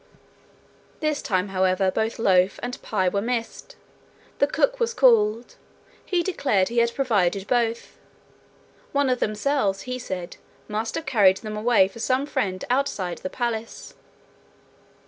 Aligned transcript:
This 0.99 1.21
time, 1.21 1.49
however, 1.49 1.91
both 1.91 2.17
loaf 2.17 2.59
and 2.63 2.81
pie 2.81 3.07
were 3.07 3.21
missed. 3.21 3.75
The 4.39 4.47
cook 4.47 4.79
was 4.79 4.95
called. 4.95 5.57
He 6.03 6.23
declared 6.23 6.69
he 6.69 6.79
had 6.79 6.95
provided 6.95 7.45
both. 7.45 7.99
One 8.93 9.11
of 9.11 9.19
themselves, 9.19 9.81
he 9.81 9.99
said, 9.99 10.37
must 10.67 10.95
have 10.95 11.05
carried 11.05 11.37
them 11.37 11.55
away 11.55 11.87
for 11.87 11.99
some 11.99 12.25
friend 12.25 12.65
outside 12.67 13.19
the 13.19 13.29
palace. 13.29 13.93